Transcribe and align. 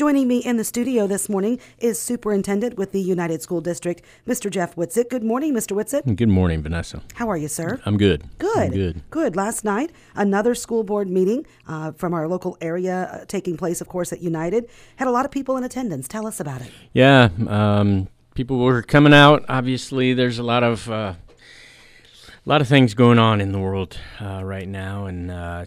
Joining 0.00 0.28
me 0.28 0.38
in 0.38 0.56
the 0.56 0.64
studio 0.64 1.06
this 1.06 1.28
morning 1.28 1.60
is 1.78 2.00
Superintendent 2.00 2.78
with 2.78 2.92
the 2.92 3.02
United 3.02 3.42
School 3.42 3.60
District, 3.60 4.00
Mr. 4.26 4.50
Jeff 4.50 4.74
Whitsitt. 4.74 5.10
Good 5.10 5.22
morning, 5.22 5.52
Mr. 5.52 5.76
Whitsitt. 5.76 6.16
Good 6.16 6.30
morning, 6.30 6.62
Vanessa. 6.62 7.02
How 7.16 7.28
are 7.28 7.36
you, 7.36 7.48
sir? 7.48 7.78
I'm 7.84 7.98
good. 7.98 8.24
Good. 8.38 8.56
I'm 8.56 8.70
good. 8.70 9.02
Good. 9.10 9.36
Last 9.36 9.62
night, 9.62 9.92
another 10.14 10.54
school 10.54 10.84
board 10.84 11.10
meeting 11.10 11.44
uh, 11.68 11.92
from 11.92 12.14
our 12.14 12.26
local 12.28 12.56
area 12.62 13.10
uh, 13.12 13.24
taking 13.26 13.58
place, 13.58 13.82
of 13.82 13.88
course, 13.88 14.10
at 14.10 14.22
United. 14.22 14.70
Had 14.96 15.06
a 15.06 15.10
lot 15.10 15.26
of 15.26 15.30
people 15.30 15.58
in 15.58 15.64
attendance. 15.64 16.08
Tell 16.08 16.26
us 16.26 16.40
about 16.40 16.62
it. 16.62 16.72
Yeah, 16.94 17.28
um, 17.46 18.08
people 18.34 18.58
were 18.58 18.80
coming 18.80 19.12
out. 19.12 19.44
Obviously, 19.50 20.14
there's 20.14 20.38
a 20.38 20.42
lot 20.42 20.62
of 20.62 20.90
uh, 20.90 21.12
a 21.12 22.48
lot 22.48 22.62
of 22.62 22.68
things 22.68 22.94
going 22.94 23.18
on 23.18 23.42
in 23.42 23.52
the 23.52 23.58
world 23.58 23.98
uh, 24.18 24.40
right 24.42 24.66
now, 24.66 25.04
and 25.04 25.30
uh, 25.30 25.66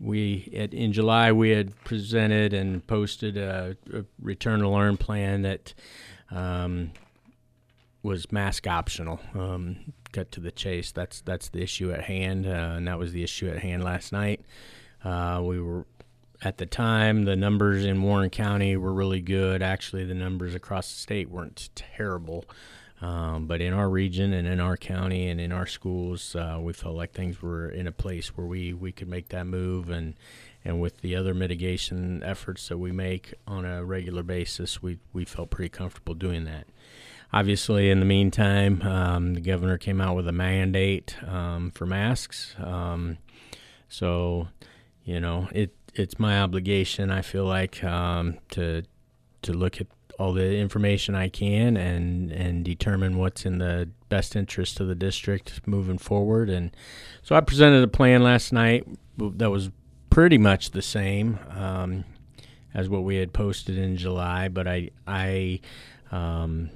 we 0.00 0.52
at, 0.56 0.72
in 0.74 0.92
July 0.92 1.32
we 1.32 1.50
had 1.50 1.74
presented 1.84 2.52
and 2.52 2.86
posted 2.86 3.36
a, 3.36 3.76
a 3.92 4.04
return 4.20 4.60
to 4.60 4.68
learn 4.68 4.96
plan 4.96 5.42
that 5.42 5.74
um, 6.30 6.92
was 8.02 8.30
mask 8.32 8.66
optional. 8.66 9.20
Um, 9.34 9.92
cut 10.12 10.30
to 10.32 10.40
the 10.40 10.52
chase. 10.52 10.92
That's 10.92 11.20
that's 11.22 11.48
the 11.48 11.62
issue 11.62 11.90
at 11.90 12.04
hand, 12.04 12.46
uh, 12.46 12.74
and 12.76 12.86
that 12.86 12.98
was 12.98 13.12
the 13.12 13.22
issue 13.22 13.48
at 13.48 13.58
hand 13.58 13.82
last 13.82 14.12
night. 14.12 14.42
Uh, 15.04 15.40
we 15.44 15.60
were 15.60 15.86
at 16.42 16.58
the 16.58 16.66
time 16.66 17.24
the 17.24 17.36
numbers 17.36 17.84
in 17.84 18.02
Warren 18.02 18.30
County 18.30 18.76
were 18.76 18.92
really 18.92 19.20
good. 19.20 19.62
Actually, 19.62 20.04
the 20.04 20.14
numbers 20.14 20.54
across 20.54 20.92
the 20.92 20.98
state 20.98 21.30
weren't 21.30 21.70
terrible. 21.74 22.44
Um, 23.02 23.46
but 23.46 23.60
in 23.60 23.72
our 23.72 23.90
region 23.90 24.32
and 24.32 24.46
in 24.46 24.60
our 24.60 24.76
county 24.76 25.28
and 25.28 25.40
in 25.40 25.50
our 25.50 25.66
schools, 25.66 26.36
uh, 26.36 26.58
we 26.60 26.72
felt 26.72 26.94
like 26.94 27.12
things 27.12 27.42
were 27.42 27.68
in 27.68 27.88
a 27.88 27.92
place 27.92 28.36
where 28.36 28.46
we, 28.46 28.72
we 28.72 28.92
could 28.92 29.08
make 29.08 29.28
that 29.30 29.44
move. 29.44 29.90
And, 29.90 30.14
and 30.64 30.80
with 30.80 31.00
the 31.00 31.16
other 31.16 31.34
mitigation 31.34 32.22
efforts 32.22 32.68
that 32.68 32.78
we 32.78 32.92
make 32.92 33.34
on 33.44 33.64
a 33.64 33.84
regular 33.84 34.22
basis, 34.22 34.80
we, 34.80 35.00
we 35.12 35.24
felt 35.24 35.50
pretty 35.50 35.68
comfortable 35.68 36.14
doing 36.14 36.44
that. 36.44 36.68
Obviously, 37.32 37.90
in 37.90 37.98
the 37.98 38.06
meantime, 38.06 38.82
um, 38.82 39.34
the 39.34 39.40
governor 39.40 39.78
came 39.78 40.00
out 40.00 40.14
with 40.14 40.28
a 40.28 40.32
mandate 40.32 41.16
um, 41.26 41.72
for 41.72 41.86
masks. 41.86 42.54
Um, 42.58 43.18
so, 43.88 44.48
you 45.04 45.18
know, 45.18 45.48
it 45.52 45.74
it's 45.94 46.18
my 46.18 46.40
obligation. 46.40 47.10
I 47.10 47.22
feel 47.22 47.44
like 47.44 47.82
um, 47.82 48.38
to 48.50 48.82
to 49.42 49.52
look 49.52 49.80
at 49.80 49.86
all 50.18 50.32
the 50.32 50.56
information 50.56 51.14
I 51.14 51.28
can 51.28 51.76
and 51.76 52.30
and 52.30 52.64
determine 52.64 53.18
what's 53.18 53.44
in 53.44 53.58
the 53.58 53.88
best 54.08 54.36
interest 54.36 54.80
of 54.80 54.88
the 54.88 54.94
district 54.94 55.66
moving 55.66 55.98
forward. 55.98 56.50
And 56.50 56.74
so 57.22 57.34
I 57.34 57.40
presented 57.40 57.82
a 57.82 57.88
plan 57.88 58.22
last 58.22 58.52
night 58.52 58.86
that 59.18 59.50
was 59.50 59.70
pretty 60.10 60.38
much 60.38 60.70
the 60.70 60.82
same 60.82 61.38
um, 61.50 62.04
as 62.74 62.88
what 62.88 63.04
we 63.04 63.16
had 63.16 63.32
posted 63.32 63.78
in 63.78 63.96
July, 63.96 64.48
but 64.48 64.68
I 64.68 64.90
I 65.06 65.60
um, 66.10 66.70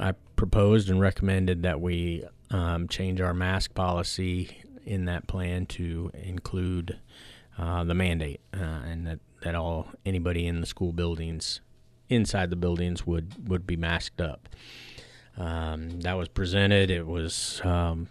I 0.00 0.12
proposed 0.36 0.88
and 0.88 1.00
recommended 1.00 1.62
that 1.62 1.80
we 1.80 2.24
um, 2.50 2.88
change 2.88 3.20
our 3.20 3.34
mask 3.34 3.74
policy 3.74 4.62
in 4.84 5.04
that 5.04 5.26
plan 5.26 5.66
to 5.66 6.10
include 6.14 6.98
uh, 7.58 7.84
the 7.84 7.94
mandate 7.94 8.40
uh, 8.54 8.80
and 8.86 9.06
that, 9.06 9.18
that 9.42 9.54
all 9.54 9.88
anybody 10.06 10.46
in 10.46 10.60
the 10.60 10.66
school 10.66 10.92
buildings 10.92 11.60
inside 12.10 12.50
the 12.50 12.56
buildings 12.56 13.06
would 13.06 13.48
would 13.48 13.66
be 13.66 13.76
masked 13.76 14.20
up. 14.20 14.48
Um, 15.38 16.00
that 16.00 16.14
was 16.14 16.28
presented. 16.28 16.90
It 16.90 17.06
was 17.06 17.62
um, 17.64 18.08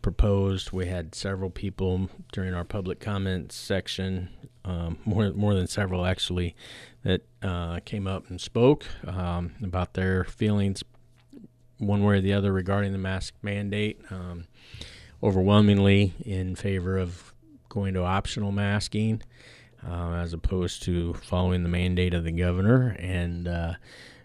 proposed. 0.00 0.72
We 0.72 0.86
had 0.86 1.14
several 1.14 1.50
people 1.50 2.08
during 2.32 2.54
our 2.54 2.64
public 2.64 3.00
comments 3.00 3.56
section, 3.56 4.30
um, 4.64 4.98
more 5.04 5.32
more 5.32 5.52
than 5.52 5.66
several 5.66 6.06
actually, 6.06 6.54
that 7.02 7.22
uh, 7.42 7.80
came 7.84 8.06
up 8.06 8.30
and 8.30 8.40
spoke 8.40 8.86
um, 9.06 9.52
about 9.62 9.94
their 9.94 10.24
feelings, 10.24 10.82
one 11.78 12.02
way 12.02 12.18
or 12.18 12.20
the 12.22 12.32
other, 12.32 12.52
regarding 12.52 12.92
the 12.92 12.98
mask 12.98 13.34
mandate. 13.42 14.00
Um, 14.10 14.46
overwhelmingly 15.22 16.12
in 16.26 16.54
favor 16.54 16.98
of 16.98 17.32
going 17.70 17.94
to 17.94 18.04
optional 18.04 18.52
masking 18.52 19.22
uh, 19.88 20.14
as 20.14 20.32
opposed 20.32 20.82
to 20.84 21.14
following 21.14 21.62
the 21.62 21.68
mandate 21.68 22.14
of 22.14 22.24
the 22.24 22.32
governor. 22.32 22.96
And 22.98 23.48
uh, 23.48 23.74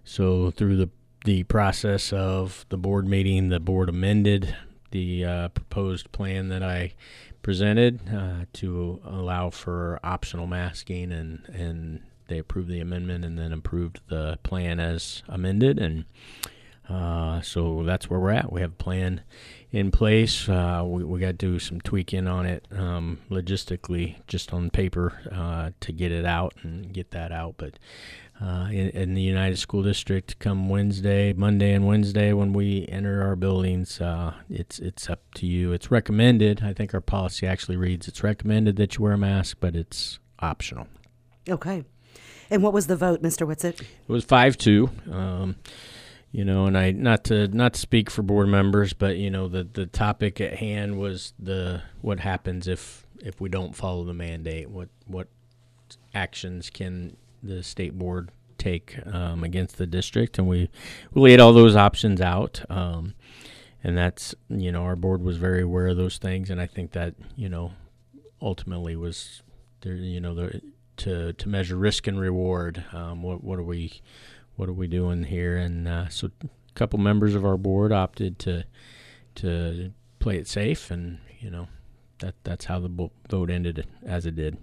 so 0.03 0.51
through 0.51 0.77
the 0.77 0.89
the 1.25 1.43
process 1.43 2.13
of 2.13 2.65
the 2.69 2.77
board 2.77 3.05
meeting, 3.05 3.49
the 3.49 3.59
board 3.59 3.89
amended 3.89 4.55
the 4.91 5.25
uh, 5.25 5.47
proposed 5.49 6.11
plan 6.11 6.47
that 6.49 6.63
I 6.63 6.93
presented 7.41 7.99
uh, 8.09 8.45
to 8.53 9.01
allow 9.05 9.49
for 9.49 9.99
optional 10.03 10.47
masking, 10.47 11.11
and 11.11 11.45
and 11.49 12.01
they 12.27 12.37
approved 12.37 12.69
the 12.69 12.79
amendment 12.79 13.25
and 13.25 13.37
then 13.37 13.51
approved 13.51 13.99
the 14.07 14.39
plan 14.43 14.79
as 14.79 15.23
amended, 15.27 15.79
and 15.79 16.05
uh, 16.89 17.41
so 17.41 17.83
that's 17.83 18.09
where 18.09 18.19
we're 18.19 18.31
at. 18.31 18.51
We 18.51 18.61
have 18.61 18.71
a 18.71 18.83
plan 18.83 19.21
in 19.71 19.91
place. 19.91 20.49
Uh, 20.49 20.83
we 20.85 21.03
we 21.03 21.19
got 21.19 21.27
to 21.27 21.33
do 21.33 21.59
some 21.59 21.79
tweaking 21.81 22.27
on 22.27 22.45
it 22.45 22.65
um, 22.71 23.19
logistically, 23.29 24.15
just 24.27 24.53
on 24.53 24.69
paper, 24.69 25.13
uh, 25.31 25.71
to 25.81 25.91
get 25.91 26.11
it 26.11 26.25
out 26.25 26.53
and 26.63 26.91
get 26.91 27.11
that 27.11 27.31
out. 27.31 27.55
But 27.57 27.77
uh, 28.41 28.67
in, 28.71 28.89
in, 28.89 29.13
the 29.13 29.21
United 29.21 29.57
School 29.57 29.83
District, 29.83 30.39
come 30.39 30.69
Wednesday, 30.69 31.33
Monday, 31.33 31.73
and 31.73 31.85
Wednesday 31.85 32.31
when 32.33 32.53
we 32.53 32.87
enter 32.87 33.21
our 33.21 33.35
buildings, 33.35 34.01
uh, 34.01 34.33
it's 34.49 34.79
it's 34.79 35.09
up 35.09 35.21
to 35.35 35.45
you. 35.45 35.73
It's 35.73 35.91
recommended. 35.91 36.63
I 36.63 36.73
think 36.73 36.93
our 36.93 37.01
policy 37.01 37.45
actually 37.45 37.77
reads 37.77 38.07
it's 38.07 38.23
recommended 38.23 38.77
that 38.77 38.97
you 38.97 39.03
wear 39.03 39.13
a 39.13 39.17
mask, 39.17 39.57
but 39.59 39.75
it's 39.75 40.19
optional. 40.39 40.87
Okay. 41.47 41.83
And 42.51 42.63
what 42.63 42.73
was 42.73 42.87
the 42.87 42.95
vote, 42.95 43.21
Mr. 43.21 43.45
Whitsitt? 43.45 43.81
It 43.81 43.87
was 44.07 44.23
five 44.23 44.57
two. 44.57 44.89
Um, 45.11 45.57
you 46.31 46.45
know 46.45 46.65
and 46.65 46.77
i 46.77 46.91
not 46.91 47.23
to 47.23 47.47
not 47.49 47.73
to 47.73 47.79
speak 47.79 48.09
for 48.09 48.21
board 48.21 48.47
members 48.47 48.93
but 48.93 49.17
you 49.17 49.31
know 49.31 49.47
the 49.47 49.63
the 49.63 49.85
topic 49.85 50.39
at 50.39 50.55
hand 50.55 50.99
was 50.99 51.33
the 51.39 51.81
what 52.01 52.19
happens 52.19 52.67
if 52.67 53.05
if 53.21 53.39
we 53.39 53.49
don't 53.49 53.75
follow 53.75 54.03
the 54.03 54.13
mandate? 54.13 54.69
What 54.69 54.89
what 55.05 55.27
actions 56.13 56.69
can 56.69 57.17
the 57.43 57.63
state 57.63 57.97
board 57.97 58.31
take 58.57 58.97
um, 59.05 59.43
against 59.43 59.77
the 59.77 59.87
district? 59.87 60.37
And 60.37 60.47
we 60.47 60.69
we 61.13 61.21
laid 61.21 61.39
all 61.39 61.53
those 61.53 61.75
options 61.75 62.21
out 62.21 62.63
um, 62.69 63.13
and 63.83 63.97
that's 63.97 64.35
you 64.49 64.71
know 64.71 64.83
our 64.83 64.95
board 64.95 65.21
was 65.21 65.37
very 65.37 65.61
aware 65.61 65.87
of 65.87 65.97
those 65.97 66.17
things 66.17 66.49
and 66.49 66.59
i 66.59 66.65
think 66.65 66.91
that 66.91 67.15
you 67.37 67.47
know 67.47 67.71
ultimately 68.41 68.93
was 68.93 69.41
there 69.81 69.93
you 69.93 70.19
know 70.19 70.35
the 70.35 70.61
to 70.97 71.31
to 71.31 71.47
measure 71.47 71.77
risk 71.77 72.07
and 72.07 72.19
reward 72.19 72.83
um, 72.91 73.23
what 73.23 73.41
what 73.41 73.57
are 73.57 73.63
we 73.63 74.01
what 74.59 74.67
are 74.67 74.73
we 74.73 74.87
doing 74.87 75.23
here? 75.23 75.55
And 75.55 75.87
uh, 75.87 76.09
so 76.09 76.29
a 76.43 76.47
couple 76.75 76.99
members 76.99 77.33
of 77.33 77.45
our 77.45 77.57
board 77.57 77.93
opted 77.93 78.37
to 78.39 78.65
to 79.35 79.93
play 80.19 80.35
it 80.35 80.47
safe, 80.49 80.91
and 80.91 81.19
you 81.39 81.49
know 81.49 81.69
that 82.19 82.35
that's 82.43 82.65
how 82.65 82.79
the 82.79 83.09
vote 83.29 83.49
ended 83.49 83.87
as 84.05 84.25
it 84.25 84.35
did. 84.35 84.57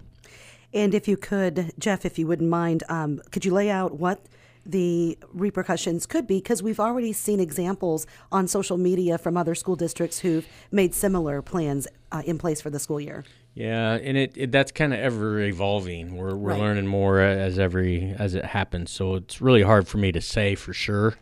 And 0.71 0.93
if 0.93 1.07
you 1.07 1.17
could, 1.17 1.73
Jeff, 1.79 2.05
if 2.05 2.19
you 2.19 2.27
wouldn't 2.27 2.49
mind, 2.49 2.83
um, 2.89 3.21
could 3.31 3.43
you 3.43 3.51
lay 3.51 3.71
out 3.71 3.97
what 3.97 4.23
the 4.63 5.17
repercussions 5.33 6.05
could 6.05 6.27
be? 6.27 6.37
Because 6.37 6.61
we've 6.61 6.79
already 6.79 7.11
seen 7.11 7.39
examples 7.39 8.05
on 8.31 8.47
social 8.47 8.77
media 8.77 9.17
from 9.17 9.35
other 9.35 9.55
school 9.55 9.75
districts 9.75 10.19
who've 10.19 10.45
made 10.69 10.93
similar 10.93 11.41
plans 11.41 11.87
uh, 12.11 12.21
in 12.25 12.37
place 12.37 12.61
for 12.61 12.69
the 12.69 12.79
school 12.79 12.99
year. 12.99 13.23
Yeah, 13.57 13.93
and 13.93 14.15
it, 14.15 14.33
it 14.35 14.51
that's 14.51 14.71
kind 14.71 14.93
of 14.93 14.99
ever 14.99 15.39
evolving. 15.39 16.15
We're 16.15 16.35
we're 16.35 16.51
right. 16.51 16.59
learning 16.59 16.85
more 16.85 17.19
as 17.19 17.57
every 17.57 18.13
as 18.19 18.35
it 18.35 18.45
happens. 18.45 18.91
So 18.91 19.15
it's 19.15 19.41
really 19.41 19.63
hard 19.63 19.87
for 19.87 19.97
me 19.97 20.11
to 20.11 20.21
say 20.21 20.53
for 20.53 20.73
sure. 20.73 21.15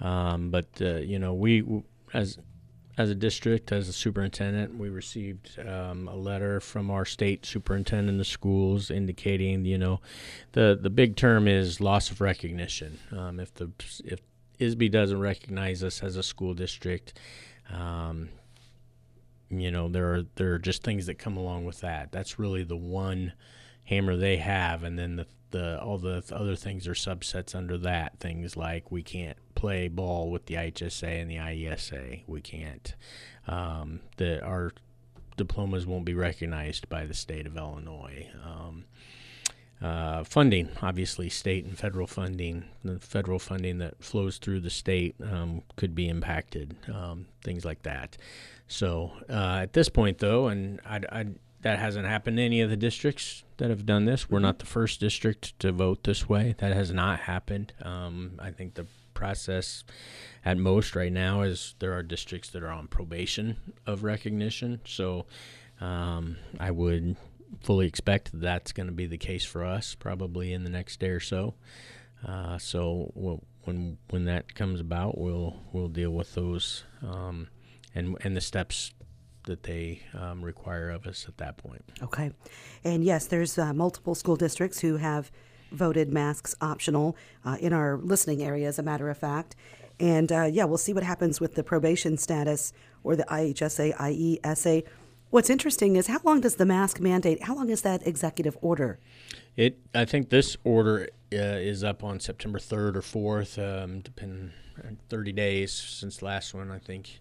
Um, 0.00 0.50
but 0.52 0.68
uh, 0.80 0.98
you 0.98 1.18
know, 1.18 1.34
we 1.34 1.64
as 2.12 2.38
as 2.96 3.10
a 3.10 3.14
district, 3.16 3.72
as 3.72 3.88
a 3.88 3.92
superintendent, 3.92 4.78
we 4.78 4.88
received 4.88 5.58
um, 5.66 6.06
a 6.06 6.14
letter 6.14 6.60
from 6.60 6.92
our 6.92 7.04
state 7.04 7.44
superintendent 7.44 8.20
of 8.20 8.26
schools 8.28 8.88
indicating, 8.88 9.64
you 9.64 9.76
know, 9.76 10.00
the 10.52 10.78
the 10.80 10.90
big 10.90 11.16
term 11.16 11.48
is 11.48 11.80
loss 11.80 12.08
of 12.08 12.20
recognition. 12.20 13.00
Um, 13.10 13.40
if 13.40 13.52
the 13.52 13.72
if 14.04 14.20
ISB 14.60 14.92
doesn't 14.92 15.18
recognize 15.18 15.82
us 15.82 16.04
as 16.04 16.14
a 16.14 16.22
school 16.22 16.54
district, 16.54 17.18
um, 17.68 18.28
you 19.60 19.70
know 19.70 19.88
there 19.88 20.14
are 20.14 20.22
there 20.36 20.54
are 20.54 20.58
just 20.58 20.82
things 20.82 21.06
that 21.06 21.18
come 21.18 21.36
along 21.36 21.64
with 21.64 21.80
that. 21.80 22.12
That's 22.12 22.38
really 22.38 22.64
the 22.64 22.76
one 22.76 23.32
hammer 23.84 24.16
they 24.16 24.38
have 24.38 24.82
and 24.82 24.98
then 24.98 25.16
the 25.16 25.26
the 25.50 25.80
all 25.80 25.98
the 25.98 26.24
other 26.32 26.56
things 26.56 26.88
are 26.88 26.94
subsets 26.94 27.54
under 27.54 27.78
that. 27.78 28.18
Things 28.18 28.56
like 28.56 28.90
we 28.90 29.02
can't 29.02 29.38
play 29.54 29.88
ball 29.88 30.30
with 30.30 30.46
the 30.46 30.54
IHSA 30.54 31.22
and 31.22 31.30
the 31.30 31.36
IESA 31.36 32.24
we 32.26 32.40
can't 32.40 32.94
um, 33.46 34.00
the 34.16 34.42
our 34.42 34.72
diplomas 35.36 35.86
won't 35.86 36.04
be 36.04 36.14
recognized 36.14 36.88
by 36.88 37.06
the 37.06 37.14
state 37.14 37.46
of 37.46 37.56
Illinois. 37.56 38.28
Um, 38.44 38.84
uh, 39.82 40.24
funding, 40.24 40.68
obviously, 40.82 41.28
state 41.28 41.64
and 41.64 41.76
federal 41.76 42.06
funding, 42.06 42.64
the 42.84 42.98
federal 43.00 43.38
funding 43.38 43.78
that 43.78 44.02
flows 44.02 44.38
through 44.38 44.60
the 44.60 44.70
state 44.70 45.14
um, 45.22 45.62
could 45.76 45.94
be 45.94 46.08
impacted, 46.08 46.74
um, 46.92 47.26
things 47.42 47.64
like 47.64 47.82
that. 47.82 48.16
So 48.66 49.12
uh, 49.28 49.58
at 49.62 49.72
this 49.72 49.88
point, 49.88 50.18
though, 50.18 50.48
and 50.48 50.80
I'd, 50.86 51.06
I'd, 51.06 51.34
that 51.62 51.78
hasn't 51.78 52.06
happened 52.06 52.36
to 52.38 52.42
any 52.42 52.60
of 52.60 52.70
the 52.70 52.76
districts 52.76 53.44
that 53.56 53.70
have 53.70 53.84
done 53.86 54.04
this. 54.04 54.30
We're 54.30 54.38
not 54.38 54.58
the 54.58 54.66
first 54.66 55.00
district 55.00 55.58
to 55.60 55.72
vote 55.72 56.04
this 56.04 56.28
way. 56.28 56.54
That 56.58 56.72
has 56.72 56.90
not 56.92 57.20
happened. 57.20 57.72
Um, 57.82 58.38
I 58.38 58.50
think 58.50 58.74
the 58.74 58.86
process 59.14 59.84
at 60.44 60.58
most 60.58 60.94
right 60.96 61.12
now 61.12 61.42
is 61.42 61.74
there 61.78 61.92
are 61.92 62.02
districts 62.02 62.50
that 62.50 62.62
are 62.62 62.70
on 62.70 62.88
probation 62.88 63.56
of 63.86 64.02
recognition. 64.02 64.80
So 64.84 65.26
um, 65.80 66.36
I 66.58 66.70
would 66.70 67.16
fully 67.60 67.86
expect 67.86 68.32
that 68.32 68.40
that's 68.40 68.72
going 68.72 68.86
to 68.86 68.92
be 68.92 69.06
the 69.06 69.18
case 69.18 69.44
for 69.44 69.64
us 69.64 69.94
probably 69.94 70.52
in 70.52 70.64
the 70.64 70.70
next 70.70 71.00
day 71.00 71.08
or 71.08 71.20
so. 71.20 71.54
Uh, 72.26 72.58
so 72.58 73.12
we'll, 73.14 73.42
when 73.64 73.98
when 74.10 74.24
that 74.24 74.54
comes 74.54 74.80
about, 74.80 75.18
we'll 75.18 75.56
we'll 75.72 75.88
deal 75.88 76.10
with 76.10 76.34
those 76.34 76.84
um, 77.02 77.48
and 77.94 78.16
and 78.22 78.36
the 78.36 78.40
steps 78.40 78.92
that 79.44 79.62
they 79.64 80.02
um, 80.14 80.42
require 80.42 80.90
of 80.90 81.06
us 81.06 81.26
at 81.28 81.36
that 81.38 81.56
point. 81.56 81.82
Okay. 82.02 82.32
And 82.82 83.04
yes, 83.04 83.26
there's 83.26 83.58
uh, 83.58 83.72
multiple 83.72 84.14
school 84.14 84.36
districts 84.36 84.80
who 84.80 84.96
have 84.96 85.30
voted 85.70 86.12
masks 86.12 86.54
optional 86.60 87.16
uh, 87.44 87.56
in 87.60 87.72
our 87.72 87.98
listening 87.98 88.42
area, 88.42 88.68
as 88.68 88.78
a 88.78 88.82
matter 88.82 89.10
of 89.10 89.18
fact. 89.18 89.56
And 90.00 90.32
uh, 90.32 90.48
yeah, 90.50 90.64
we'll 90.64 90.78
see 90.78 90.92
what 90.92 91.02
happens 91.02 91.40
with 91.40 91.54
the 91.54 91.62
probation 91.62 92.16
status 92.16 92.72
or 93.02 93.16
the 93.16 93.24
IHSA, 93.24 93.96
IESA. 93.96 94.84
What's 95.34 95.50
interesting 95.50 95.96
is 95.96 96.06
how 96.06 96.20
long 96.22 96.42
does 96.42 96.54
the 96.54 96.64
mask 96.64 97.00
mandate, 97.00 97.42
how 97.42 97.56
long 97.56 97.68
is 97.68 97.82
that 97.82 98.06
executive 98.06 98.56
order? 98.60 99.00
It, 99.56 99.80
I 99.92 100.04
think 100.04 100.30
this 100.30 100.56
order 100.62 101.08
uh, 101.32 101.58
is 101.58 101.82
up 101.82 102.04
on 102.04 102.20
September 102.20 102.60
3rd 102.60 102.94
or 102.94 103.00
4th, 103.42 103.82
um, 103.82 103.98
depending, 103.98 104.52
30 105.08 105.32
days 105.32 105.72
since 105.72 106.22
last 106.22 106.54
one, 106.54 106.70
I 106.70 106.78
think. 106.78 107.20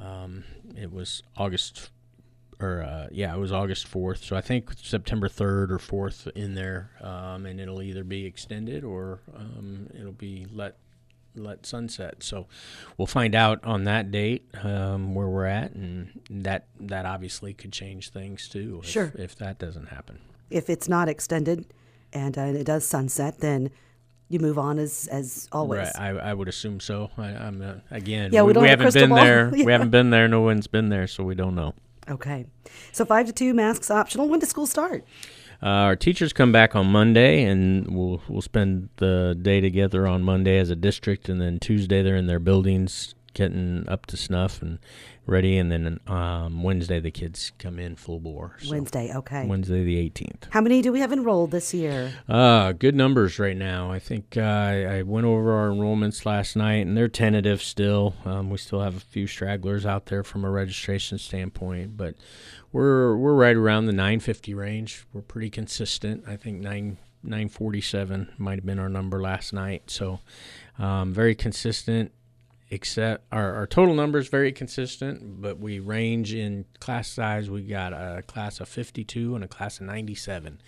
Um, 0.00 0.44
it 0.74 0.90
was 0.90 1.22
August, 1.36 1.90
or 2.58 2.80
uh, 2.80 3.08
yeah, 3.12 3.34
it 3.34 3.38
was 3.38 3.52
August 3.52 3.86
4th. 3.86 4.24
So 4.24 4.34
I 4.34 4.40
think 4.40 4.70
September 4.82 5.28
3rd 5.28 5.72
or 5.72 5.78
4th 5.78 6.32
in 6.34 6.54
there, 6.54 6.92
um, 7.02 7.44
and 7.44 7.60
it'll 7.60 7.82
either 7.82 8.02
be 8.02 8.24
extended 8.24 8.82
or 8.82 9.20
um, 9.36 9.90
it'll 9.94 10.12
be 10.12 10.46
let 10.50 10.78
let 11.34 11.66
sunset. 11.66 12.22
So 12.22 12.46
we'll 12.96 13.06
find 13.06 13.34
out 13.34 13.64
on 13.64 13.84
that 13.84 14.10
date 14.10 14.48
um, 14.62 15.14
where 15.14 15.28
we're 15.28 15.46
at, 15.46 15.72
and 15.72 16.20
that 16.30 16.66
that 16.80 17.06
obviously 17.06 17.54
could 17.54 17.72
change 17.72 18.10
things 18.10 18.48
too. 18.48 18.80
If, 18.82 18.88
Sure. 18.88 19.12
If 19.14 19.36
that 19.36 19.58
doesn't 19.58 19.86
happen. 19.86 20.20
If 20.50 20.68
it's 20.68 20.88
not 20.88 21.08
extended 21.08 21.66
and 22.12 22.36
uh, 22.36 22.42
it 22.42 22.64
does 22.64 22.86
sunset, 22.86 23.38
then 23.40 23.70
you 24.28 24.38
move 24.38 24.58
on 24.58 24.78
as, 24.78 25.08
as 25.08 25.48
always. 25.52 25.80
Right, 25.80 25.96
I, 25.96 26.08
I 26.30 26.34
would 26.34 26.48
assume 26.48 26.80
so. 26.80 27.10
I, 27.18 27.28
I'm 27.28 27.60
uh, 27.60 27.74
again. 27.90 28.30
Yeah, 28.32 28.42
we 28.42 28.52
don't 28.52 28.64
have 28.64 28.80
haven't 28.80 28.94
been 28.94 29.10
ball. 29.10 29.18
there. 29.18 29.50
Yeah. 29.54 29.64
We 29.66 29.72
haven't 29.72 29.90
been 29.90 30.10
there. 30.10 30.28
No 30.28 30.40
one's 30.40 30.66
been 30.66 30.88
there, 30.88 31.06
so 31.06 31.22
we 31.22 31.34
don't 31.34 31.54
know. 31.54 31.74
Okay. 32.08 32.46
So 32.92 33.04
five 33.04 33.26
to 33.26 33.32
two, 33.32 33.54
masks 33.54 33.90
optional. 33.90 34.28
When 34.28 34.40
does 34.40 34.48
school 34.48 34.66
start? 34.66 35.04
Uh, 35.62 35.66
our 35.66 35.96
teachers 35.96 36.32
come 36.32 36.50
back 36.50 36.74
on 36.74 36.86
Monday, 36.86 37.44
and 37.44 37.94
we'll 37.94 38.20
we'll 38.28 38.42
spend 38.42 38.88
the 38.96 39.38
day 39.40 39.60
together 39.60 40.06
on 40.06 40.22
Monday 40.22 40.58
as 40.58 40.70
a 40.70 40.76
district, 40.76 41.28
and 41.28 41.40
then 41.40 41.60
Tuesday 41.60 42.02
they're 42.02 42.16
in 42.16 42.26
their 42.26 42.40
buildings 42.40 43.14
getting 43.34 43.88
up 43.88 44.06
to 44.06 44.16
snuff 44.16 44.60
and 44.62 44.78
ready, 45.26 45.56
and 45.56 45.70
then 45.70 46.00
um, 46.06 46.62
Wednesday 46.62 47.00
the 47.00 47.10
kids 47.10 47.52
come 47.58 47.78
in 47.78 47.96
full 47.96 48.20
bore. 48.20 48.56
So 48.60 48.70
Wednesday. 48.70 49.12
Okay. 49.14 49.46
Wednesday 49.46 49.84
the 49.84 50.10
18th. 50.10 50.50
How 50.50 50.60
many 50.60 50.82
do 50.82 50.92
we 50.92 51.00
have 51.00 51.12
enrolled 51.12 51.50
this 51.50 51.72
year? 51.72 52.12
Uh, 52.28 52.72
good 52.72 52.94
numbers 52.94 53.38
right 53.38 53.56
now. 53.56 53.90
I 53.90 53.98
think 53.98 54.36
uh, 54.36 54.40
I, 54.40 54.98
I 54.98 55.02
went 55.02 55.26
over 55.26 55.52
our 55.52 55.70
enrollments 55.70 56.26
last 56.26 56.56
night, 56.56 56.86
and 56.86 56.96
they're 56.96 57.08
tentative 57.08 57.62
still. 57.62 58.14
Um, 58.24 58.50
we 58.50 58.58
still 58.58 58.80
have 58.80 58.96
a 58.96 59.00
few 59.00 59.26
stragglers 59.26 59.86
out 59.86 60.06
there 60.06 60.24
from 60.24 60.44
a 60.44 60.50
registration 60.50 61.18
standpoint, 61.18 61.96
but 61.96 62.14
we're 62.72 63.16
we're 63.16 63.34
right 63.34 63.56
around 63.56 63.86
the 63.86 63.92
950 63.92 64.54
range. 64.54 65.04
We're 65.12 65.22
pretty 65.22 65.50
consistent. 65.50 66.24
I 66.26 66.36
think 66.36 66.60
nine 66.60 66.98
947 67.22 68.32
might 68.38 68.56
have 68.56 68.66
been 68.66 68.78
our 68.78 68.88
number 68.88 69.20
last 69.20 69.52
night. 69.52 69.90
So 69.90 70.20
um, 70.78 71.12
very 71.12 71.34
consistent. 71.34 72.12
Except 72.70 73.26
our, 73.30 73.54
our 73.54 73.66
total 73.66 73.94
number 73.94 74.18
is 74.18 74.28
very 74.28 74.50
consistent, 74.50 75.42
but 75.42 75.58
we 75.58 75.78
range 75.78 76.32
in 76.32 76.64
class 76.80 77.06
size. 77.06 77.50
We 77.50 77.64
got 77.64 77.92
a 77.92 78.22
class 78.26 78.60
of 78.60 78.68
52 78.70 79.34
and 79.34 79.44
a 79.44 79.46
class 79.46 79.78
of 79.78 79.84
97. 79.84 80.58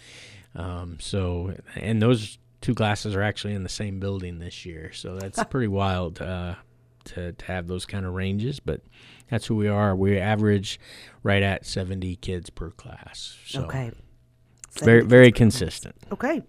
Um, 0.54 0.98
so, 1.00 1.54
and 1.74 2.02
those 2.02 2.36
two 2.60 2.74
classes 2.74 3.14
are 3.14 3.22
actually 3.22 3.54
in 3.54 3.62
the 3.62 3.70
same 3.70 4.00
building 4.00 4.38
this 4.38 4.66
year. 4.66 4.92
So 4.92 5.16
that's 5.16 5.42
pretty 5.50 5.68
wild 5.68 6.20
uh, 6.20 6.56
to, 7.06 7.32
to 7.32 7.44
have 7.46 7.66
those 7.66 7.86
kind 7.86 8.06
of 8.06 8.12
ranges. 8.14 8.60
But 8.60 8.82
that's 9.30 9.46
who 9.46 9.56
we 9.56 9.68
are. 9.68 9.94
We 9.94 10.18
average 10.18 10.78
right 11.22 11.42
at 11.42 11.66
70 11.66 12.16
kids 12.16 12.50
per 12.50 12.70
class. 12.70 13.36
So 13.46 13.64
okay. 13.64 13.92
very, 14.74 15.02
very 15.02 15.30
per 15.30 15.32
class. 15.32 15.38
consistent. 15.38 15.96
Okay. 16.12 16.42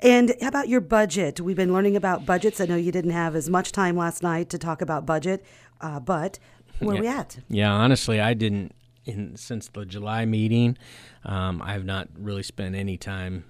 And 0.00 0.34
how 0.40 0.48
about 0.48 0.68
your 0.68 0.80
budget? 0.80 1.40
We've 1.40 1.56
been 1.56 1.72
learning 1.72 1.96
about 1.96 2.26
budgets. 2.26 2.60
I 2.60 2.66
know 2.66 2.74
you 2.76 2.90
didn't 2.90 3.12
have 3.12 3.36
as 3.36 3.48
much 3.48 3.70
time 3.70 3.96
last 3.96 4.22
night 4.22 4.50
to 4.50 4.58
talk 4.58 4.82
about 4.82 5.06
budget, 5.06 5.44
uh, 5.80 6.00
but 6.00 6.40
where 6.80 6.96
are 6.96 7.00
we 7.00 7.06
at? 7.06 7.38
Yeah, 7.48 7.72
honestly, 7.72 8.20
I 8.20 8.34
didn't 8.34 8.74
in 9.04 9.36
since 9.36 9.68
the 9.68 9.84
July 9.84 10.24
meeting. 10.24 10.76
Um, 11.24 11.62
I've 11.62 11.84
not 11.84 12.08
really 12.16 12.42
spent 12.42 12.74
any 12.74 12.96
time 12.96 13.44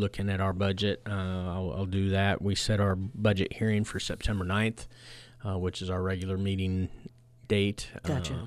looking 0.00 0.28
at 0.28 0.40
our 0.40 0.52
budget. 0.52 1.02
Uh, 1.06 1.12
I'll, 1.12 1.74
I'll 1.76 1.86
do 1.86 2.10
that. 2.10 2.42
We 2.42 2.54
set 2.54 2.80
our 2.80 2.96
budget 2.96 3.52
hearing 3.52 3.84
for 3.84 4.00
September 4.00 4.44
9th, 4.44 4.86
uh, 5.46 5.58
which 5.58 5.82
is 5.82 5.90
our 5.90 6.02
regular 6.02 6.36
meeting 6.36 6.88
date. 7.46 7.88
Gotcha. 8.02 8.34
Uh, 8.34 8.46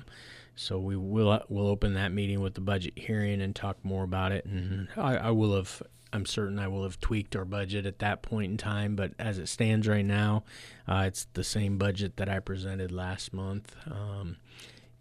so 0.56 0.78
we 0.78 0.96
will 0.96 1.42
we'll 1.48 1.66
open 1.66 1.94
that 1.94 2.12
meeting 2.12 2.40
with 2.40 2.54
the 2.54 2.60
budget 2.60 2.96
hearing 2.96 3.40
and 3.40 3.54
talk 3.54 3.84
more 3.84 4.04
about 4.04 4.32
it. 4.32 4.44
And 4.44 4.88
I, 4.96 5.16
I 5.16 5.30
will 5.30 5.54
have. 5.54 5.82
I'm 6.12 6.26
certain 6.26 6.60
I 6.60 6.68
will 6.68 6.84
have 6.84 7.00
tweaked 7.00 7.34
our 7.34 7.44
budget 7.44 7.86
at 7.86 7.98
that 7.98 8.22
point 8.22 8.52
in 8.52 8.56
time, 8.56 8.94
but 8.94 9.14
as 9.18 9.38
it 9.38 9.48
stands 9.48 9.88
right 9.88 10.04
now, 10.04 10.44
uh, 10.86 11.04
it's 11.08 11.26
the 11.32 11.42
same 11.42 11.76
budget 11.76 12.18
that 12.18 12.28
I 12.28 12.38
presented 12.38 12.92
last 12.92 13.32
month. 13.32 13.74
Um, 13.90 14.36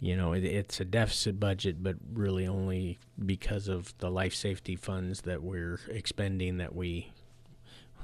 you 0.03 0.17
know, 0.17 0.33
it, 0.33 0.43
it's 0.43 0.81
a 0.81 0.85
deficit 0.85 1.39
budget, 1.39 1.81
but 1.81 1.95
really 2.11 2.45
only 2.45 2.99
because 3.25 3.69
of 3.69 3.97
the 3.99 4.11
life 4.11 4.35
safety 4.35 4.75
funds 4.75 5.21
that 5.21 5.41
we're 5.41 5.79
expending 5.87 6.57
that 6.57 6.75
we 6.75 7.13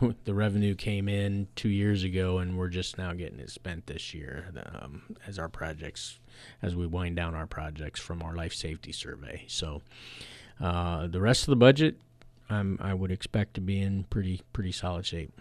the 0.23 0.33
revenue 0.33 0.75
came 0.75 1.09
in 1.09 1.49
two 1.57 1.67
years 1.67 2.05
ago, 2.05 2.37
and 2.37 2.57
we're 2.57 2.69
just 2.69 2.97
now 2.97 3.11
getting 3.11 3.39
it 3.39 3.49
spent 3.49 3.87
this 3.87 4.13
year 4.13 4.45
um, 4.81 5.17
as 5.27 5.37
our 5.37 5.49
projects, 5.49 6.19
as 6.61 6.73
we 6.73 6.87
wind 6.87 7.17
down 7.17 7.35
our 7.35 7.47
projects 7.47 7.99
from 7.99 8.21
our 8.21 8.33
life 8.33 8.53
safety 8.53 8.93
survey. 8.93 9.43
So 9.47 9.81
uh, 10.61 11.07
the 11.07 11.19
rest 11.19 11.43
of 11.43 11.47
the 11.47 11.57
budget, 11.57 11.97
um, 12.49 12.77
I 12.81 12.93
would 12.93 13.11
expect 13.11 13.56
to 13.56 13.61
be 13.61 13.81
in 13.81 14.06
pretty 14.06 14.41
pretty 14.53 14.71
solid 14.71 15.06
shape. 15.06 15.33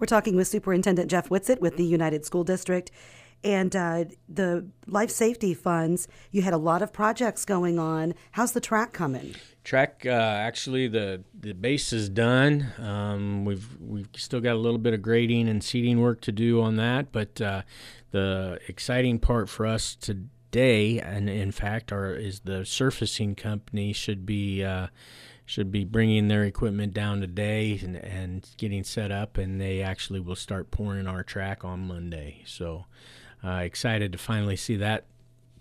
We're 0.00 0.06
talking 0.06 0.34
with 0.34 0.48
Superintendent 0.48 1.08
Jeff 1.08 1.28
Whitsitt 1.28 1.60
with 1.60 1.76
the 1.76 1.84
United 1.84 2.24
School 2.24 2.42
District. 2.42 2.90
And 3.44 3.74
uh, 3.74 4.04
the 4.28 4.66
life 4.86 5.10
safety 5.10 5.52
funds, 5.52 6.06
you 6.30 6.42
had 6.42 6.52
a 6.52 6.58
lot 6.58 6.80
of 6.80 6.92
projects 6.92 7.44
going 7.44 7.78
on. 7.78 8.14
How's 8.32 8.52
the 8.52 8.60
track 8.60 8.92
coming? 8.92 9.34
Track 9.64 10.04
uh, 10.06 10.10
actually 10.10 10.88
the 10.88 11.22
the 11.38 11.52
base 11.52 11.92
is 11.92 12.08
done. 12.08 12.66
Um, 12.78 13.44
we've 13.44 13.68
we've 13.80 14.08
still 14.16 14.40
got 14.40 14.54
a 14.54 14.58
little 14.58 14.78
bit 14.78 14.92
of 14.92 15.02
grading 15.02 15.48
and 15.48 15.62
seating 15.62 16.00
work 16.00 16.20
to 16.22 16.32
do 16.32 16.60
on 16.60 16.76
that, 16.76 17.12
but 17.12 17.40
uh, 17.40 17.62
the 18.10 18.58
exciting 18.68 19.18
part 19.18 19.48
for 19.48 19.66
us 19.66 19.94
today, 19.94 20.98
and 21.00 21.30
in 21.30 21.52
fact, 21.52 21.92
our 21.92 22.12
is 22.12 22.40
the 22.40 22.64
surfacing 22.64 23.34
company 23.34 23.92
should 23.92 24.24
be. 24.26 24.64
Uh, 24.64 24.88
should 25.44 25.72
be 25.72 25.84
bringing 25.84 26.28
their 26.28 26.44
equipment 26.44 26.94
down 26.94 27.20
today 27.20 27.78
and, 27.82 27.96
and 27.96 28.48
getting 28.56 28.84
set 28.84 29.10
up, 29.10 29.36
and 29.36 29.60
they 29.60 29.82
actually 29.82 30.20
will 30.20 30.36
start 30.36 30.70
pouring 30.70 31.06
our 31.06 31.22
track 31.22 31.64
on 31.64 31.80
Monday. 31.80 32.42
So, 32.46 32.86
uh, 33.44 33.62
excited 33.62 34.12
to 34.12 34.18
finally 34.18 34.56
see 34.56 34.76
that 34.76 35.04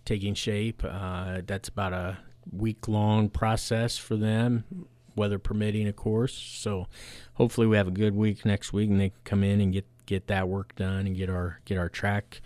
taking 0.05 0.33
shape. 0.33 0.83
Uh, 0.83 1.41
that's 1.45 1.69
about 1.69 1.93
a 1.93 2.17
week 2.51 2.87
long 2.87 3.29
process 3.29 3.97
for 3.97 4.15
them, 4.15 4.87
weather 5.15 5.39
permitting, 5.39 5.87
of 5.87 5.95
course. 5.95 6.33
So 6.33 6.87
hopefully 7.33 7.67
we 7.67 7.77
have 7.77 7.87
a 7.87 7.91
good 7.91 8.15
week 8.15 8.45
next 8.45 8.73
week, 8.73 8.89
and 8.89 8.99
they 8.99 9.09
can 9.09 9.19
come 9.23 9.43
in 9.43 9.61
and 9.61 9.73
get 9.73 9.85
get 10.05 10.27
that 10.27 10.49
work 10.49 10.75
done 10.75 11.07
and 11.07 11.15
get 11.15 11.29
our 11.29 11.59
get 11.65 11.77
our 11.77 11.89
track 11.89 12.41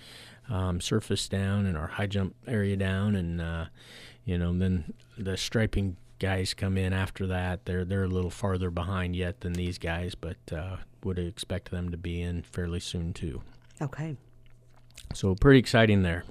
um, 0.50 0.80
surface 0.80 1.28
down 1.28 1.66
and 1.66 1.78
our 1.78 1.88
high 1.88 2.08
jump 2.08 2.36
area 2.48 2.76
down, 2.78 3.16
and 3.16 3.42
uh, 3.42 3.66
you 4.26 4.38
know 4.38 4.58
then 4.58 4.94
the 5.18 5.38
striping 5.38 5.98
guys 6.20 6.54
come 6.54 6.78
in 6.78 6.94
after 6.94 7.28
that. 7.28 7.66
They're 7.66 7.86
they're 7.86 8.04
a 8.04 8.10
little 8.10 8.30
farther 8.30 8.70
behind 8.70 9.16
yet 9.16 9.42
than 9.42 9.54
these 9.54 9.78
guys, 9.78 10.16
but 10.16 10.38
uh, 10.52 10.78
would 11.04 11.20
expect 11.20 11.72
them 11.72 11.90
to 11.92 11.98
be 11.98 12.22
in 12.22 12.44
fairly 12.44 12.80
soon 12.80 13.14
too. 13.14 13.42
Okay. 13.82 14.16
So 15.14 15.36
pretty 15.36 15.60
exciting 15.60 16.04
there. 16.04 16.24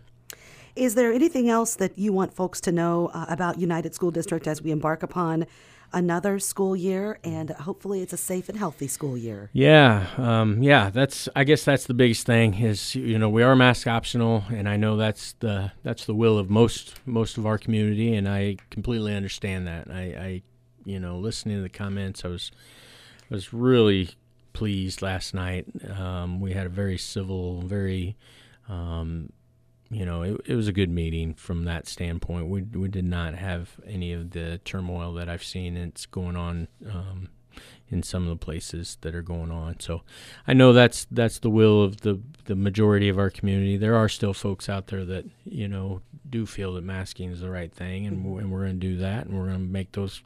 Is 0.76 0.96
there 0.96 1.12
anything 1.12 1.48
else 1.48 1.76
that 1.76 1.98
you 1.98 2.12
want 2.12 2.34
folks 2.34 2.60
to 2.62 2.72
know 2.72 3.10
uh, 3.14 3.26
about 3.28 3.58
United 3.58 3.94
School 3.94 4.10
District 4.10 4.46
as 4.46 4.60
we 4.60 4.72
embark 4.72 5.02
upon 5.02 5.46
another 5.94 6.40
school 6.40 6.74
year, 6.74 7.18
and 7.22 7.50
hopefully 7.50 8.02
it's 8.02 8.12
a 8.12 8.16
safe 8.16 8.48
and 8.48 8.58
healthy 8.58 8.88
school 8.88 9.16
year. 9.16 9.48
Yeah, 9.52 10.08
um, 10.18 10.62
yeah. 10.62 10.90
That's 10.90 11.28
I 11.34 11.44
guess 11.44 11.64
that's 11.64 11.86
the 11.86 11.94
biggest 11.94 12.26
thing 12.26 12.54
is 12.54 12.94
you 12.94 13.18
know 13.18 13.28
we 13.28 13.42
are 13.42 13.54
mask 13.56 13.86
optional, 13.86 14.44
and 14.50 14.68
I 14.68 14.76
know 14.76 14.96
that's 14.96 15.34
the 15.34 15.72
that's 15.82 16.04
the 16.04 16.14
will 16.14 16.38
of 16.38 16.50
most 16.50 16.94
most 17.06 17.38
of 17.38 17.46
our 17.46 17.56
community, 17.56 18.14
and 18.14 18.28
I 18.28 18.56
completely 18.70 19.14
understand 19.14 19.66
that. 19.68 19.88
I, 19.90 20.00
I 20.00 20.42
you 20.84 20.98
know 20.98 21.18
listening 21.18 21.56
to 21.56 21.62
the 21.62 21.68
comments, 21.68 22.24
I 22.24 22.28
was 22.28 22.50
I 23.30 23.34
was 23.34 23.52
really 23.52 24.10
pleased 24.52 25.02
last 25.02 25.34
night. 25.34 25.66
Um, 25.96 26.40
we 26.40 26.52
had 26.52 26.66
a 26.66 26.70
very 26.70 26.98
civil, 26.98 27.62
very 27.62 28.16
um, 28.68 29.30
you 29.90 30.04
know, 30.04 30.22
it, 30.22 30.40
it 30.46 30.54
was 30.56 30.68
a 30.68 30.72
good 30.72 30.90
meeting 30.90 31.34
from 31.34 31.64
that 31.64 31.86
standpoint. 31.86 32.48
We 32.48 32.62
we 32.62 32.88
did 32.88 33.04
not 33.04 33.34
have 33.34 33.70
any 33.86 34.12
of 34.12 34.30
the 34.30 34.60
turmoil 34.64 35.12
that 35.14 35.28
I've 35.28 35.44
seen. 35.44 35.76
It's 35.76 36.06
going 36.06 36.36
on 36.36 36.68
um, 36.90 37.28
in 37.90 38.02
some 38.02 38.24
of 38.24 38.28
the 38.28 38.44
places 38.44 38.98
that 39.02 39.14
are 39.14 39.22
going 39.22 39.50
on. 39.50 39.78
So 39.80 40.02
I 40.46 40.52
know 40.52 40.72
that's 40.72 41.06
that's 41.10 41.38
the 41.38 41.50
will 41.50 41.82
of 41.82 42.00
the 42.00 42.20
the 42.46 42.56
majority 42.56 43.08
of 43.08 43.18
our 43.18 43.30
community. 43.30 43.76
There 43.76 43.96
are 43.96 44.08
still 44.08 44.34
folks 44.34 44.68
out 44.68 44.88
there 44.88 45.04
that 45.04 45.26
you 45.44 45.68
know 45.68 46.00
do 46.28 46.46
feel 46.46 46.74
that 46.74 46.84
masking 46.84 47.30
is 47.30 47.40
the 47.40 47.50
right 47.50 47.72
thing, 47.72 48.06
and 48.06 48.24
we're, 48.24 48.40
and 48.40 48.50
we're 48.50 48.60
going 48.60 48.80
to 48.80 48.86
do 48.86 48.96
that, 48.98 49.26
and 49.26 49.38
we're 49.38 49.46
going 49.46 49.58
to 49.58 49.72
make 49.72 49.92
those 49.92 50.22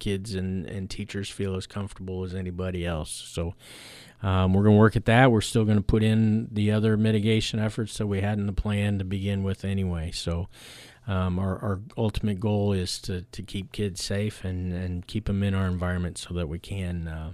kids 0.00 0.34
and, 0.34 0.66
and 0.66 0.90
teachers 0.90 1.30
feel 1.30 1.54
as 1.54 1.66
comfortable 1.66 2.24
as 2.24 2.34
anybody 2.34 2.84
else. 2.84 3.10
So 3.10 3.54
um, 4.22 4.52
we're 4.52 4.62
going 4.62 4.76
to 4.76 4.80
work 4.80 4.96
at 4.96 5.06
that. 5.06 5.32
We're 5.32 5.40
still 5.40 5.64
going 5.64 5.78
to 5.78 5.82
put 5.82 6.02
in 6.02 6.48
the 6.52 6.72
other 6.72 6.96
mitigation 6.96 7.58
efforts 7.58 7.98
that 7.98 8.06
we 8.06 8.20
had 8.20 8.38
in 8.38 8.46
the 8.46 8.52
plan 8.52 8.98
to 8.98 9.04
begin 9.04 9.42
with 9.42 9.64
anyway. 9.64 10.10
So 10.10 10.48
um, 11.06 11.38
our, 11.38 11.58
our 11.58 11.80
ultimate 11.96 12.38
goal 12.38 12.72
is 12.72 12.98
to, 13.00 13.22
to 13.22 13.42
keep 13.42 13.72
kids 13.72 14.02
safe 14.02 14.44
and, 14.44 14.72
and 14.72 15.06
keep 15.06 15.24
them 15.26 15.42
in 15.42 15.54
our 15.54 15.66
environment 15.66 16.18
so 16.18 16.34
that 16.34 16.48
we 16.48 16.58
can 16.58 17.08
uh, 17.08 17.32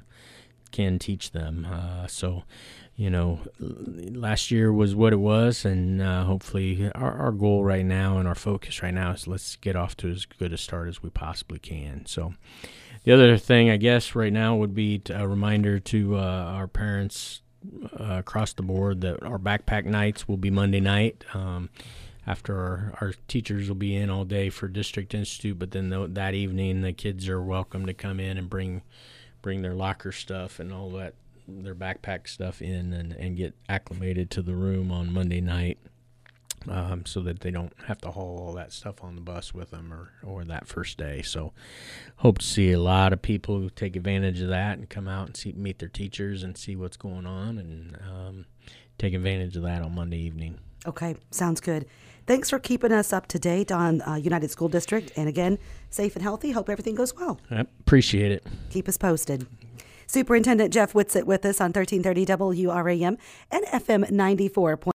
can 0.71 0.99
teach 0.99 1.33
them. 1.33 1.67
Uh, 1.71 2.07
so, 2.07 2.45
you 2.97 3.11
know, 3.11 3.41
last 3.59 4.51
year 4.51 4.73
was 4.73 4.95
what 4.95 5.13
it 5.13 5.17
was, 5.17 5.65
and 5.65 6.03
uh, 6.03 6.25
hopefully 6.25 6.91
our, 6.95 7.13
our 7.13 7.33
goal 7.33 7.65
right 7.65 7.85
now 7.85 8.19
and 8.19 8.29
our 8.29 8.35
focus 8.35 8.83
right 8.83 8.95
now 8.95 9.13
is 9.13 9.27
let's 9.27 9.57
get 9.57 9.77
off 9.77 9.97
to 9.97 10.09
as 10.11 10.27
good 10.27 10.53
a 10.53 10.59
start 10.59 10.89
as 10.89 11.03
we 11.03 11.11
possibly 11.11 11.59
can. 11.59 12.05
So, 12.07 12.35
the 13.07 13.15
other 13.15 13.39
thing, 13.39 13.71
I 13.71 13.77
guess, 13.77 14.17
right 14.17 14.33
now 14.33 14.57
would 14.57 14.75
be 14.75 15.01
a 15.11 15.27
reminder 15.29 15.79
to 15.79 16.17
uh, 16.17 16.21
our 16.21 16.67
parents 16.67 17.41
uh, 17.99 18.17
across 18.19 18.53
the 18.53 18.65
board 18.65 19.01
that 19.03 19.23
our 19.23 19.39
backpack 19.39 19.85
nights 19.85 20.27
will 20.27 20.37
be 20.37 20.51
Monday 20.51 20.81
night. 20.81 21.25
Um, 21.33 21.71
after 22.27 22.57
our, 22.57 22.99
our 23.01 23.13
teachers 23.29 23.69
will 23.69 23.77
be 23.77 23.95
in 23.95 24.11
all 24.11 24.25
day 24.25 24.51
for 24.51 24.67
District 24.67 25.15
Institute, 25.15 25.57
but 25.57 25.71
then 25.71 25.89
the, 25.89 26.09
that 26.09 26.35
evening 26.35 26.81
the 26.81 26.93
kids 26.93 27.29
are 27.29 27.41
welcome 27.41 27.87
to 27.87 27.95
come 27.95 28.19
in 28.19 28.37
and 28.37 28.51
bring 28.51 28.83
bring 29.41 29.63
their 29.63 29.75
locker 29.75 30.11
stuff 30.11 30.59
and 30.59 30.73
all 30.73 30.91
that 30.91 31.15
their 31.47 31.77
backpack 31.77 32.27
stuff 32.27 32.61
in 32.61 32.93
and, 32.93 33.13
and 33.13 33.37
get 33.37 33.55
acclimated 33.69 34.29
to 34.33 34.43
the 34.43 34.57
room 34.57 34.91
on 34.91 35.13
Monday 35.13 35.41
night 35.41 35.79
um, 36.69 37.07
so 37.07 37.21
that 37.21 37.41
they 37.41 37.51
don't 37.51 37.73
have 37.87 38.01
to 38.03 38.11
haul 38.11 38.39
all 38.39 38.53
that 38.55 38.73
stuff 38.73 39.03
on 39.03 39.15
the 39.15 39.21
bus 39.21 39.55
with 39.55 39.71
them 39.71 39.93
or, 39.93 40.13
or 40.23 40.45
that 40.45 40.67
first 40.67 40.99
day. 40.99 41.23
So, 41.23 41.53
hope 42.17 42.39
to 42.39 42.47
see 42.47 42.73
a 42.73 42.81
lot 42.81 43.13
of 43.13 43.23
people 43.23 43.59
who 43.59 43.71
take 43.71 43.97
advantage 43.97 44.41
of 44.41 44.49
that 44.49 44.79
and 44.79 44.89
come 44.89 45.09
out 45.09 45.27
and 45.27 45.37
see 45.37 45.53
meet 45.53 45.79
their 45.79 45.89
teachers 45.89 46.43
and 46.43 46.57
see 46.57 46.77
what's 46.77 46.97
going 46.97 47.27
on 47.27 47.59
and 47.59 47.99
um, 48.03 48.47
take 48.99 49.15
advantage 49.15 49.57
of 49.57 49.63
that 49.63 49.83
on 49.83 49.95
Monday 49.95 50.19
evening. 50.19 50.59
Okay, 50.87 51.17
sounds 51.31 51.61
good. 51.61 51.87
Thanks 52.27 52.51
for 52.51 52.59
keeping 52.59 52.93
us 52.93 53.13
up 53.13 53.29
to 53.29 53.39
date 53.39 53.71
on 53.71 54.03
uh, 54.03 54.15
United 54.15 54.51
School 54.51 54.69
District. 54.69 55.13
And 55.17 55.29
again, 55.29 55.59
safe 55.91 56.17
and 56.17 56.23
healthy. 56.23 56.51
Hope 56.51 56.69
everything 56.69 56.97
goes 56.97 57.15
well. 57.15 57.41
I 57.51 57.61
appreciate 57.61 58.33
it. 58.33 58.45
Keep 58.71 58.89
us 58.89 58.97
posted. 58.97 59.47
Superintendent 60.09 60.73
Jeff 60.73 60.93
Whitsitt 60.93 61.25
with 61.25 61.45
us 61.45 61.61
on 61.61 61.73
1330 61.73 62.27
WRAM 62.67 63.19
and 63.51 63.65
FM 63.67 64.11
94. 64.11 64.77